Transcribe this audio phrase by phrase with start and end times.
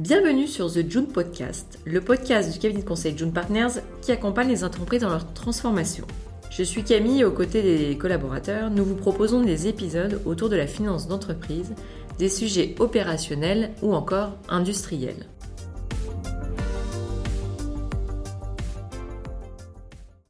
[0.00, 4.48] Bienvenue sur The June Podcast, le podcast du cabinet de conseil June Partners qui accompagne
[4.48, 6.06] les entreprises dans leur transformation.
[6.48, 10.56] Je suis Camille et aux côtés des collaborateurs, nous vous proposons des épisodes autour de
[10.56, 11.74] la finance d'entreprise,
[12.18, 15.28] des sujets opérationnels ou encore industriels.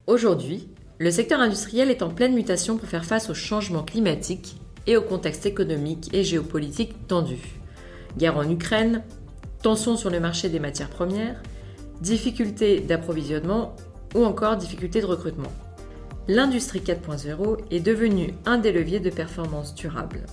[0.09, 0.69] Aujourd'hui,
[0.99, 4.57] le secteur industriel est en pleine mutation pour faire face au changement climatique
[4.89, 7.39] et au contexte économique et géopolitique tendu.
[8.19, 9.05] Guerre en Ukraine,
[9.63, 11.43] tensions sur le marché des matières premières,
[12.01, 13.77] difficultés d'approvisionnement
[14.15, 15.53] ou encore difficultés de recrutement.
[16.29, 20.27] L'industrie 4.0 est devenue un des leviers de performance durable.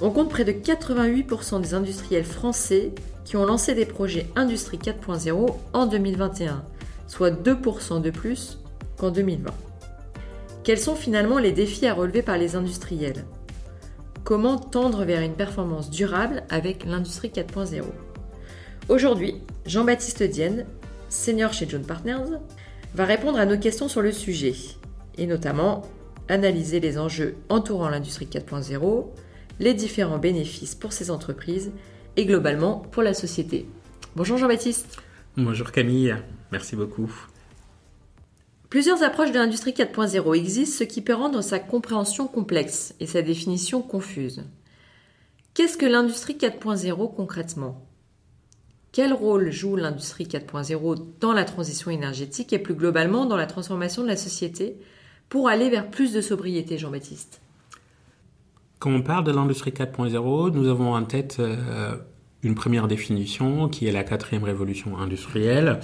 [0.00, 2.92] On compte près de 88% des industriels français
[3.24, 6.64] qui ont lancé des projets Industrie 4.0 en 2021,
[7.06, 8.58] soit 2% de plus
[8.96, 9.50] qu'en 2020.
[10.64, 13.24] Quels sont finalement les défis à relever par les industriels?
[14.28, 17.82] Comment tendre vers une performance durable avec l'industrie 4.0
[18.90, 20.66] Aujourd'hui, Jean-Baptiste Dienne,
[21.08, 22.36] senior chez John Partners,
[22.94, 24.52] va répondre à nos questions sur le sujet,
[25.16, 25.80] et notamment
[26.28, 29.06] analyser les enjeux entourant l'industrie 4.0,
[29.60, 31.72] les différents bénéfices pour ces entreprises
[32.18, 33.66] et globalement pour la société.
[34.14, 35.00] Bonjour Jean-Baptiste.
[35.38, 36.14] Bonjour Camille,
[36.52, 37.10] merci beaucoup.
[38.70, 43.22] Plusieurs approches de l'industrie 4.0 existent, ce qui peut rendre sa compréhension complexe et sa
[43.22, 44.44] définition confuse.
[45.54, 47.86] Qu'est-ce que l'industrie 4.0 concrètement?
[48.92, 54.02] Quel rôle joue l'industrie 4.0 dans la transition énergétique et plus globalement dans la transformation
[54.02, 54.76] de la société
[55.30, 57.40] pour aller vers plus de sobriété, Jean-Baptiste?
[58.78, 61.96] Quand on parle de l'industrie 4.0, nous avons en tête euh,
[62.42, 65.80] une première définition qui est la quatrième révolution industrielle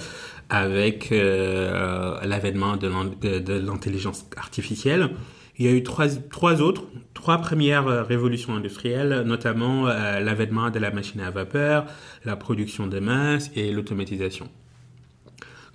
[0.49, 5.09] avec euh, l'avènement de l'intelligence artificielle.
[5.57, 6.83] Il y a eu trois, autres,
[7.13, 11.85] trois premières euh, révolutions industrielles, notamment euh, l'avènement de la machine à vapeur,
[12.25, 14.49] la production de masse et l'automatisation.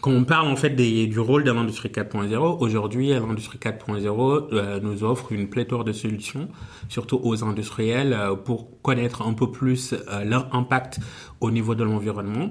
[0.01, 5.05] Quand on parle en fait du rôle de l'industrie 4.0, aujourd'hui l'industrie 4.0 euh, nous
[5.05, 6.49] offre une pléthore de solutions,
[6.89, 11.01] surtout aux industriels, euh, pour connaître un peu plus euh, leur impact
[11.43, 12.51] au niveau de l'environnement,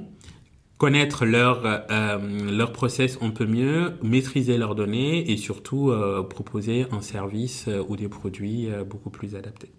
[0.77, 5.91] connaître leur leur process un peu mieux, maîtriser leurs données et surtout
[6.29, 9.73] proposer un service ou des produits beaucoup plus adaptés.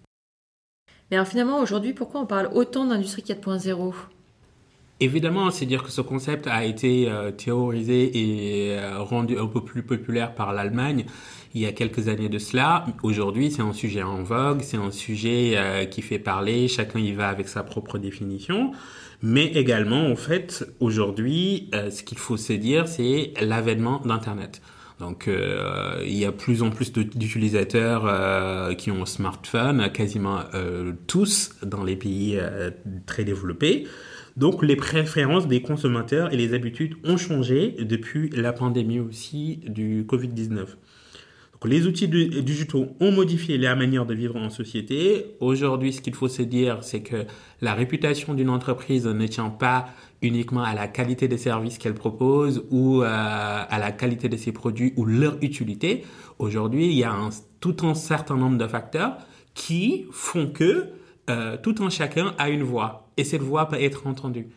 [1.10, 3.94] Mais alors finalement aujourd'hui, pourquoi on parle autant d'industrie 4.0
[5.02, 9.64] Évidemment, c'est dire que ce concept a été euh, théorisé et euh, rendu un peu
[9.64, 11.06] plus populaire par l'Allemagne
[11.54, 12.84] il y a quelques années de cela.
[13.02, 17.12] Aujourd'hui, c'est un sujet en vogue, c'est un sujet euh, qui fait parler, chacun y
[17.12, 18.72] va avec sa propre définition.
[19.22, 24.62] Mais également, en fait, aujourd'hui, ce qu'il faut se dire, c'est l'avènement d'Internet.
[24.98, 30.40] Donc il y a plus en plus d'utilisateurs qui ont un smartphone, quasiment
[31.06, 32.40] tous dans les pays
[33.04, 33.86] très développés.
[34.36, 40.04] Donc les préférences des consommateurs et les habitudes ont changé depuis la pandémie aussi du
[40.04, 40.66] Covid-19.
[41.60, 45.36] Donc les outils digitaux ont modifié la manière de vivre en société.
[45.40, 47.26] Aujourd'hui, ce qu'il faut se dire, c'est que
[47.60, 49.90] la réputation d'une entreprise ne tient pas
[50.22, 54.52] uniquement à la qualité des services qu'elle propose ou euh, à la qualité de ses
[54.52, 56.04] produits ou leur utilité.
[56.38, 57.14] Aujourd'hui, il y a
[57.60, 59.18] tout un certain nombre de facteurs
[59.52, 60.86] qui font que
[61.30, 64.48] euh, tout un chacun a une voix et cette voix peut être entendue.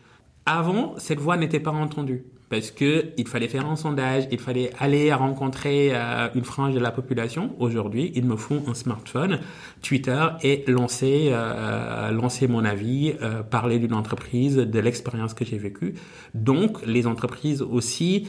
[0.44, 4.70] Avant, cette voix n'était pas entendue parce que il fallait faire un sondage, il fallait
[4.78, 7.54] aller rencontrer euh, une frange de la population.
[7.58, 9.38] Aujourd'hui, il me faut un smartphone,
[9.82, 13.14] Twitter et lancer euh, mon avis,
[13.50, 15.94] parler d'une entreprise, de l'expérience que j'ai vécue.
[16.34, 18.28] Donc, les entreprises aussi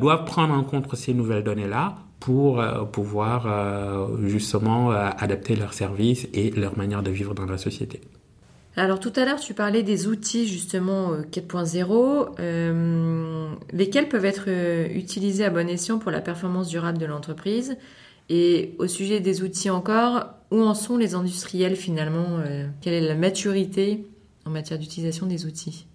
[0.00, 5.56] doivent prendre en compte ces nouvelles données là pour euh, pouvoir euh, justement euh, adapter
[5.56, 8.00] leurs services et leur manière de vivre dans la société.
[8.76, 14.48] Alors tout à l'heure, tu parlais des outils justement 4.0, lesquels peuvent être
[14.94, 17.76] utilisés à bon escient pour la performance durable de l'entreprise?
[18.28, 22.38] Et au sujet des outils encore, où en sont les industriels finalement?
[22.80, 24.06] Quelle est la maturité
[24.44, 25.88] en matière d'utilisation des outils?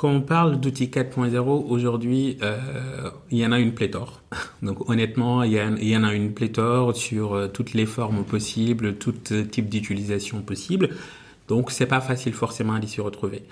[0.00, 4.22] Quand on parle d'outils 4.0, aujourd'hui, euh, il y en a une pléthore.
[4.62, 9.12] Donc honnêtement, il y, en a une pléthore sur euh, toutes les formes possibles, tout
[9.12, 10.88] type d'utilisation possible.
[11.48, 13.42] Donc c'est pas facile forcément à s'y retrouver.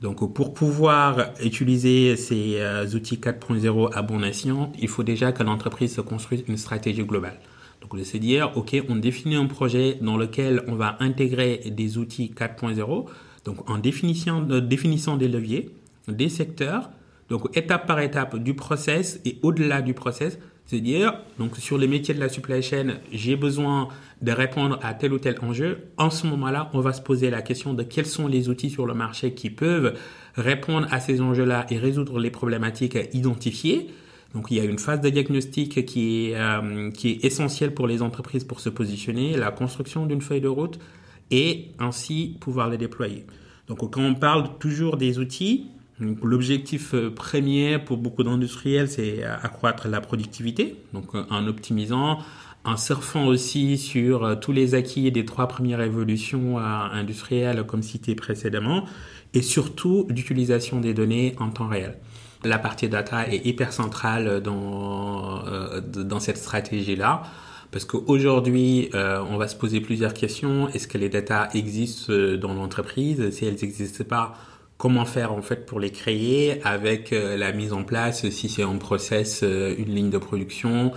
[0.00, 5.42] Donc pour pouvoir utiliser ces euh, outils 4.0 à bon escient, il faut déjà que
[5.42, 7.40] l'entreprise se construise une stratégie globale.
[7.80, 11.98] Donc de se dire, ok, on définit un projet dans lequel on va intégrer des
[11.98, 13.06] outils 4.0.
[13.44, 15.72] Donc en définissant, définissant des leviers,
[16.08, 16.90] des secteurs,
[17.28, 22.12] donc étape par étape du process et au-delà du process, C'est-à-dire, donc sur les métiers
[22.12, 23.88] de la supply chain, j'ai besoin
[24.20, 25.84] de répondre à tel ou tel enjeu.
[25.96, 28.84] En ce moment-là, on va se poser la question de quels sont les outils sur
[28.84, 29.96] le marché qui peuvent
[30.34, 33.90] répondre à ces enjeux-là et résoudre les problématiques identifiées.
[34.34, 37.86] Donc il y a une phase de diagnostic qui est, euh, qui est essentielle pour
[37.86, 40.80] les entreprises pour se positionner, la construction d'une feuille de route
[41.30, 43.24] et ainsi pouvoir les déployer.
[43.68, 49.88] Donc quand on parle toujours des outils, L'objectif euh, premier pour beaucoup d'industriels, c'est accroître
[49.88, 52.18] la productivité, donc euh, en optimisant,
[52.64, 58.14] en surfant aussi sur euh, tous les acquis des trois premières révolutions industrielles comme cité
[58.14, 58.84] précédemment,
[59.32, 61.96] et surtout l'utilisation des données en temps réel.
[62.44, 65.42] La partie data est hyper centrale dans,
[65.82, 67.22] dans cette stratégie-là.
[67.72, 70.68] Parce qu'aujourd'hui, on va se poser plusieurs questions.
[70.68, 73.30] Est-ce que les data existent dans l'entreprise?
[73.30, 74.34] Si elles n'existent pas,
[74.78, 78.64] comment faire en fait pour les créer avec euh, la mise en place, si c'est
[78.64, 80.92] en process, euh, une ligne de production,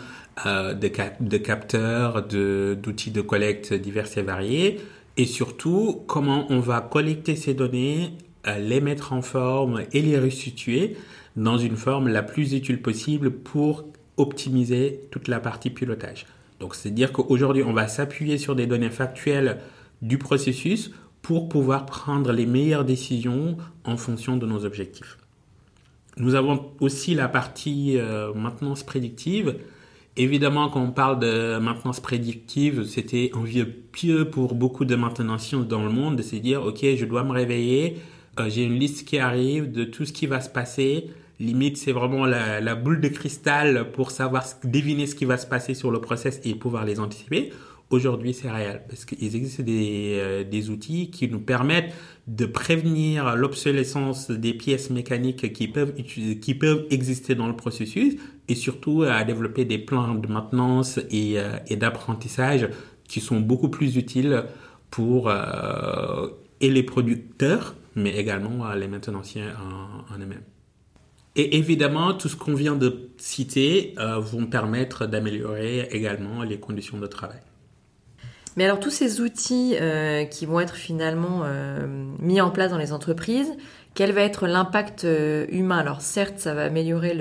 [0.45, 4.81] euh, de, de, capteurs, d'outils de, collecte divers et variés,
[5.17, 8.13] et surtout comment on va collecter ces données,
[8.57, 10.95] les mettre en forme et les restituer
[11.35, 13.83] dans une forme la plus utile possible pour
[14.15, 16.25] optimiser toute la partie pilotage.
[16.61, 19.57] Donc c'est à dire qu'aujourd'hui on va s'appuyer sur des données factuelles
[20.01, 25.17] du processus pour pouvoir prendre les meilleures décisions en fonction de nos objectifs.
[26.17, 29.55] Nous avons aussi la partie euh, maintenance prédictive.
[30.17, 35.59] Évidemment, quand on parle de maintenance prédictive, c'était un vieux pieux pour beaucoup de maintenanciers
[35.59, 37.99] dans le monde de se dire, OK, je dois me réveiller,
[38.39, 41.09] euh, j'ai une liste qui arrive de tout ce qui va se passer.
[41.39, 45.47] Limite, c'est vraiment la, la, boule de cristal pour savoir, deviner ce qui va se
[45.47, 47.53] passer sur le process et pouvoir les anticiper.
[47.91, 51.91] Aujourd'hui, c'est réel parce qu'il existe des, euh, des, outils qui nous permettent
[52.27, 58.53] de prévenir l'obsolescence des pièces mécaniques qui peuvent, qui peuvent exister dans le processus et
[58.53, 62.69] surtout à développer des plans de maintenance et, euh, d'apprentissage
[63.07, 64.43] qui sont beaucoup plus utiles
[64.91, 66.27] pour euh,
[66.61, 69.45] et les producteurs, mais également les maintenanciers
[70.13, 70.43] en, eux-mêmes.
[71.35, 77.07] Et évidemment, tout ce qu'on vient de citer vont permettre d'améliorer également les conditions de
[77.07, 77.39] travail.
[78.59, 81.87] Mais alors tous ces outils euh, qui vont être finalement euh,
[82.19, 83.53] mis en place dans les entreprises,
[83.93, 85.77] quel va être l'impact euh, humain?
[85.77, 87.17] Alors certes, ça va améliorer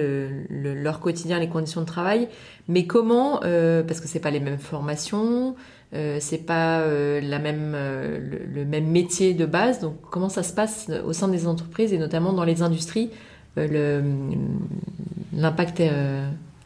[0.50, 2.28] leur quotidien, les conditions de travail,
[2.66, 5.54] mais comment Parce que c'est pas les mêmes formations,
[5.92, 6.84] c'est pas
[7.20, 9.78] la même le, même métier de base.
[9.78, 13.12] Donc comment ça se passe au sein des entreprises et notamment dans les industries
[13.56, 15.82] L'impact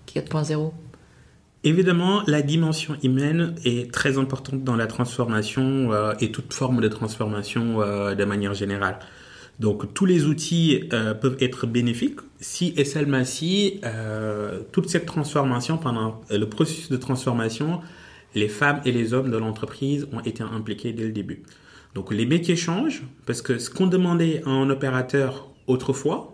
[0.08, 0.70] 4.0
[1.64, 6.88] Évidemment, la dimension humaine est très importante dans la transformation euh, et toute forme de
[6.88, 8.98] transformation euh, de manière générale.
[9.60, 13.80] Donc tous les outils euh, peuvent être bénéfiques si et seulement si
[14.72, 17.80] toute cette transformation, pendant le processus de transformation,
[18.34, 21.44] les femmes et les hommes de l'entreprise ont été impliqués dès le début.
[21.94, 26.31] Donc les métiers changent parce que ce qu'on demandait à un opérateur autrefois,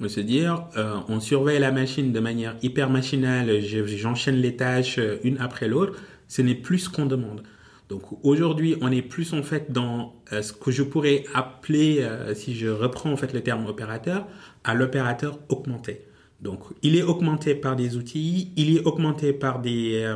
[0.00, 4.98] de se dire, euh, on surveille la machine de manière hyper machinale, j'enchaîne les tâches
[4.98, 5.94] euh, une après l'autre,
[6.26, 7.42] ce n'est plus ce qu'on demande.
[7.88, 12.54] Donc aujourd'hui, on est plus en fait dans euh, ce que je pourrais appeler, si
[12.54, 14.26] je reprends en fait le terme opérateur,
[14.64, 16.02] à l'opérateur augmenté.
[16.40, 20.10] Donc il est augmenté par des outils, il est augmenté par des,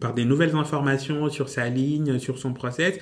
[0.00, 2.98] par des nouvelles informations sur sa ligne, sur son process.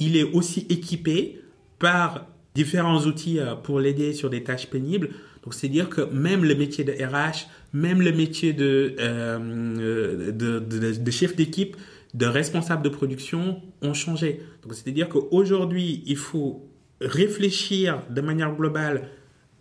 [0.00, 1.40] Il est aussi équipé
[1.78, 5.10] par différents outils euh, pour l'aider sur des tâches pénibles.
[5.44, 10.58] Donc, c'est dire que même le métier de RH, même le métier de, euh, de,
[10.58, 11.76] de, de, chef d'équipe,
[12.14, 14.42] de responsable de production ont changé.
[14.62, 16.68] Donc, c'est-à-dire qu'aujourd'hui, il faut
[17.00, 19.08] réfléchir de manière globale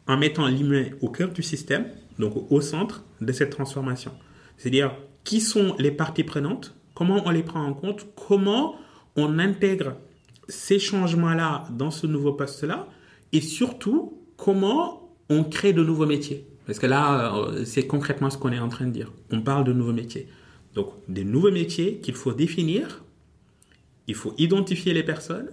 [0.08, 1.86] en mettant l'humain au cœur du système,
[2.20, 4.12] donc au centre de cette transformation.
[4.58, 8.76] C'est-à-dire qui sont les parties prenantes, comment on les prend en compte, comment
[9.16, 9.96] on intègre
[10.52, 12.88] ces changements-là dans ce nouveau poste-là
[13.32, 16.46] et surtout comment on crée de nouveaux métiers.
[16.66, 19.12] Parce que là, euh, c'est concrètement ce qu'on est en train de dire.
[19.32, 20.28] On parle de nouveaux métiers.
[20.76, 23.04] Donc, des nouveaux métiers qu'il faut définir,
[24.08, 25.50] il faut identifier les personnes,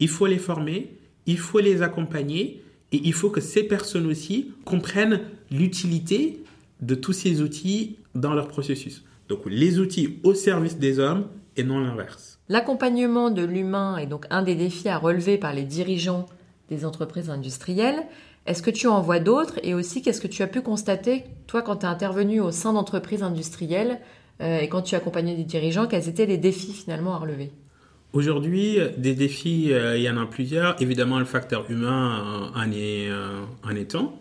[0.00, 2.62] il faut les former, il faut les accompagner
[2.92, 6.42] et il faut que ces personnes aussi comprennent l'utilité
[6.80, 9.04] de tous ces outils dans leur processus.
[9.28, 11.26] Donc, les outils au service des hommes
[11.56, 12.38] et non l'inverse.
[12.48, 16.26] L'accompagnement de l'humain est donc un des défis à relever par les dirigeants
[16.68, 18.02] des entreprises industrielles.
[18.46, 21.62] Est-ce que tu en vois d'autres et aussi qu'est-ce que tu as pu constater, toi,
[21.62, 24.00] quand tu es intervenu au sein d'entreprises industrielles
[24.40, 27.50] euh, et quand tu accompagnais des dirigeants, quels étaient les défis finalement à relever?
[28.12, 30.80] Aujourd'hui, des défis, euh, il y en a plusieurs.
[30.80, 33.10] Évidemment, le facteur humain euh, en est,
[33.64, 34.12] en est un.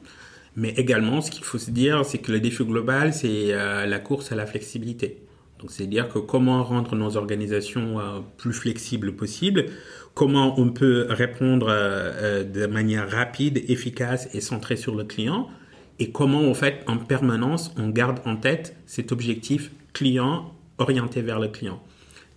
[0.56, 4.00] Mais également, ce qu'il faut se dire, c'est que le défi global, c'est euh, la
[4.00, 5.25] course à la flexibilité.
[5.66, 9.66] Donc, c'est dire que comment rendre nos organisations euh, plus flexibles possible,
[10.14, 15.50] comment on peut répondre euh, de manière rapide, efficace et centrée sur le client,
[15.98, 21.40] et comment, en fait, en permanence, on garde en tête cet objectif client orienté vers
[21.40, 21.82] le client.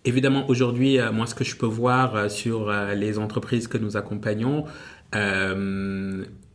[0.07, 4.65] Évidemment, aujourd'hui, moi, ce que je peux voir sur les entreprises que nous accompagnons,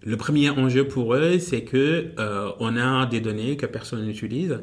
[0.06, 4.60] le premier enjeu pour eux, c'est que euh, on a des données que personne n'utilise,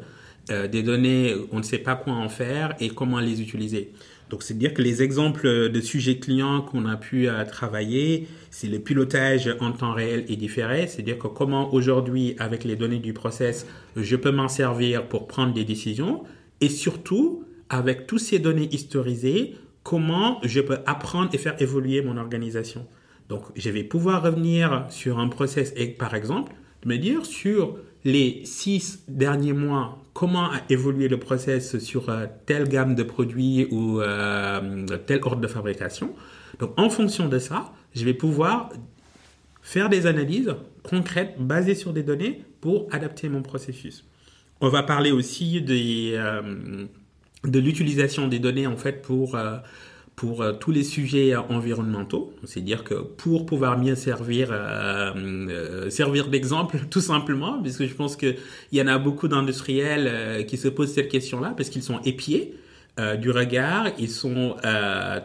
[0.49, 3.91] euh, des données on ne sait pas quoi en faire et comment les utiliser.
[4.29, 8.67] Donc c'est dire que les exemples de sujets clients qu'on a pu euh, travailler, c'est
[8.67, 13.13] le pilotage en temps réel et différé, c'est-à-dire que comment aujourd'hui avec les données du
[13.13, 16.23] process, je peux m'en servir pour prendre des décisions
[16.61, 22.17] et surtout avec toutes ces données historisées, comment je peux apprendre et faire évoluer mon
[22.17, 22.85] organisation.
[23.29, 26.51] Donc, je vais pouvoir revenir sur un process et, par exemple,
[26.85, 32.67] me dire sur les six derniers mois, comment a évolué le process sur euh, telle
[32.67, 36.13] gamme de produits ou euh, tel ordre de fabrication.
[36.59, 38.69] Donc, en fonction de ça, je vais pouvoir
[39.61, 40.53] faire des analyses
[40.83, 44.05] concrètes basées sur des données pour adapter mon processus.
[44.59, 46.85] On va parler aussi euh,
[47.43, 49.35] de l'utilisation des données en fait pour
[50.15, 52.33] pour euh, tous les sujets environnementaux.
[52.45, 58.15] C'est-à-dire que pour pouvoir mieux servir, euh, euh, servir d'exemple, tout simplement, puisque je pense
[58.15, 58.37] qu'il
[58.71, 62.55] y en a beaucoup d'industriels qui se posent cette question-là, parce qu'ils sont épiés.
[63.19, 64.57] du regard, ils sont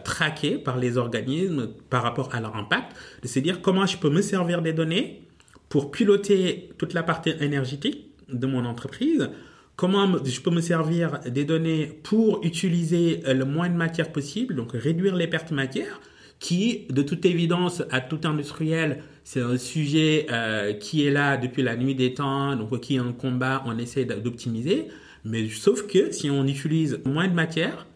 [0.03, 2.95] traqués par les organismes par rapport à leur impact.
[3.23, 5.21] C'est-à-dire comment je peux me servir des données
[5.69, 9.29] pour piloter toute la partie énergétique de mon entreprise,
[9.77, 14.55] comment je peux me servir des données pour utiliser euh, le moins de matière possible,
[14.55, 16.01] donc réduire les pertes matière,
[16.39, 21.63] qui, de toute évidence, à tout industriel, c'est un sujet euh, qui est là depuis
[21.63, 24.87] la nuit des temps, donc qui est un combat, on essaie d'optimiser.
[25.23, 27.87] Mais sauf que si on utilise moins de matière,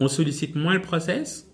[0.00, 1.48] on sollicite moins le process,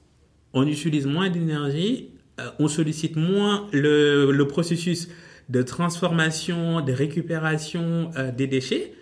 [0.52, 2.10] on utilise moins d'énergie,
[2.40, 5.08] euh, on sollicite moins le, processus
[5.50, 8.94] de transformation, de récupération des déchets.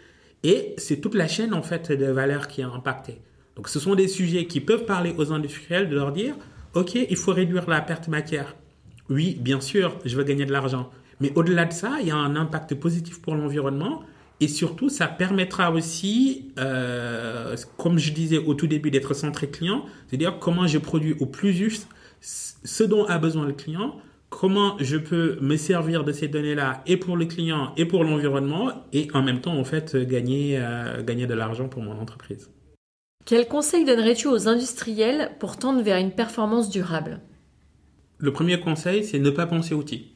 [0.42, 3.20] Et c'est toute la chaîne en fait de valeur qui est impactée.
[3.56, 6.34] Donc ce sont des sujets qui peuvent parler aux industriels de leur dire
[6.74, 8.56] OK, il faut réduire la perte matière.
[9.08, 10.90] Oui, bien sûr, je veux gagner de l'argent.
[11.20, 14.02] Mais au-delà de ça, il y a un impact positif pour l'environnement
[14.42, 19.84] et surtout, ça permettra aussi, euh, comme je disais au tout début, d'être centré client,
[20.08, 21.86] c'est-à-dire comment je produis au plus juste
[22.20, 23.96] ce dont a besoin le client
[24.42, 28.72] comment je peux me servir de ces données-là et pour le client et pour l'environnement
[28.92, 32.50] et en même temps en fait gagner, euh, gagner de l'argent pour mon entreprise.
[33.24, 37.20] Quel conseil donnerais-tu aux industriels pour tendre vers une performance durable?
[38.18, 40.10] Le premier conseil, c'est ne pas penser outils.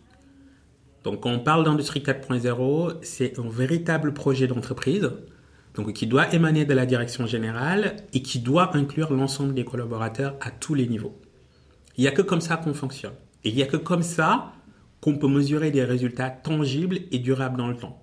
[1.05, 5.09] Donc quand on parle d'industrie 4.0, c'est un véritable projet d'entreprise
[5.77, 10.35] donc qui doit émaner de la direction générale et qui doit inclure l'ensemble des collaborateurs
[10.41, 11.17] à tous les niveaux.
[11.97, 13.15] Il n'y a que comme ça qu'on fonctionne.
[13.47, 14.53] Et il n'y a que comme ça
[15.01, 18.03] qu'on peut mesurer des résultats tangibles et durables dans le temps.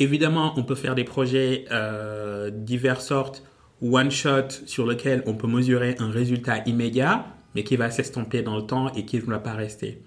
[0.00, 3.44] Évidemment, on peut faire des projets euh, diverses sortes,
[3.80, 8.56] one shot, sur lesquels on peut mesurer un résultat immédiat, mais qui va s'estomper dans
[8.56, 10.02] le temps et qui ne va pas rester.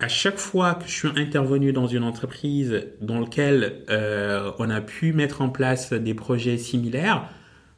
[0.00, 4.80] À chaque fois que je suis intervenu dans une entreprise dans laquelle euh, on a
[4.80, 7.30] pu mettre en place des projets similaires,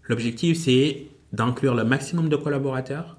[0.09, 3.19] l'objectif c'est d'inclure le maximum de collaborateurs.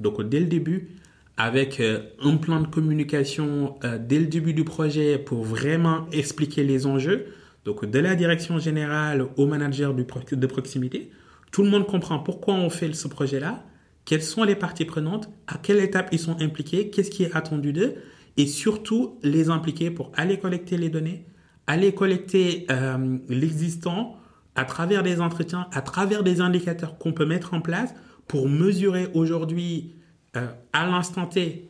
[0.00, 0.90] Donc dès le début,
[1.36, 6.62] avec euh, un plan de communication euh, dès le début du projet pour vraiment expliquer
[6.62, 7.26] les enjeux.
[7.64, 11.10] Donc de la direction générale au manager de proximité,
[11.52, 13.64] tout le monde comprend pourquoi on fait ce projet-là,
[14.04, 17.72] quelles sont les parties prenantes, à quelle étape ils sont impliqués, qu'est-ce qui est attendu
[17.72, 17.94] d'eux,
[18.36, 21.24] et surtout les impliquer pour aller collecter les données,
[21.66, 24.16] aller collecter euh, l'existant
[24.54, 27.94] à travers des entretiens, à travers des indicateurs qu'on peut mettre en place
[28.26, 29.94] pour mesurer aujourd'hui
[30.36, 31.68] euh, à l'instant T,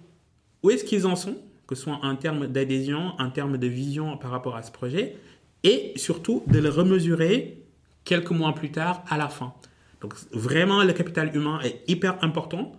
[0.62, 4.16] où est-ce qu'ils en sont, que ce soit en termes d'adhésion, en termes de vision
[4.16, 5.16] par rapport à ce projet,
[5.64, 7.62] et surtout de le remesurer
[8.04, 9.54] quelques mois plus tard à la fin.
[10.00, 12.72] Donc vraiment, le capital humain est hyper important.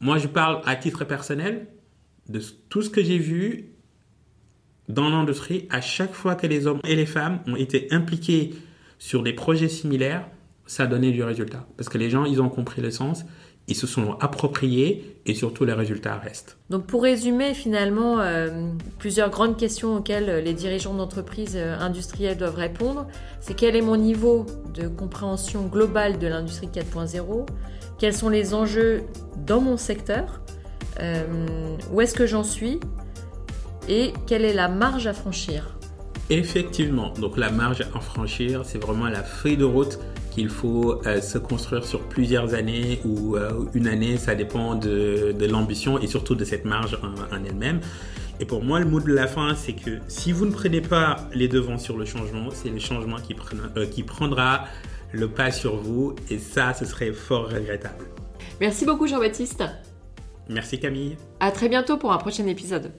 [0.00, 1.68] Moi, je parle à titre personnel
[2.28, 3.70] de tout ce que j'ai vu
[4.88, 5.66] dans l'industrie.
[5.70, 8.54] À chaque fois que les hommes et les femmes ont été impliqués
[8.98, 10.28] sur des projets similaires,
[10.66, 11.66] ça a donné du résultat.
[11.76, 13.24] Parce que les gens, ils ont compris le sens
[13.66, 16.58] ils se sont appropriés et surtout les résultats restent.
[16.68, 18.68] Donc pour résumer finalement euh,
[18.98, 23.06] plusieurs grandes questions auxquelles les dirigeants d'entreprises euh, industrielles doivent répondre,
[23.40, 24.44] c'est quel est mon niveau
[24.74, 27.46] de compréhension globale de l'industrie 4.0,
[27.98, 29.02] quels sont les enjeux
[29.46, 30.42] dans mon secteur,
[31.00, 31.24] euh,
[31.90, 32.80] où est-ce que j'en suis,
[33.88, 35.76] Et quelle est la marge à franchir?
[36.30, 39.98] Effectivement, donc la marge à franchir, c'est vraiment la feuille de route
[40.34, 45.34] qu'il faut euh, se construire sur plusieurs années ou euh, une année, ça dépend de,
[45.48, 47.80] l'ambition et surtout de cette marge en, elle-même.
[48.40, 51.28] Et pour moi, le mot de la fin, c'est que si vous ne prenez pas
[51.32, 53.36] les devants sur le changement, c'est le changement qui,
[53.76, 54.64] euh, qui prendra
[55.12, 58.04] le pas sur vous et ça, ce serait fort regrettable.
[58.60, 59.62] Merci beaucoup Jean-Baptiste.
[60.48, 61.16] Merci Camille.
[61.38, 62.90] À très bientôt pour un prochain épisode.